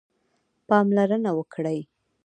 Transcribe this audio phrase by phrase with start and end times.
[0.67, 1.79] پاملرنه وکړئ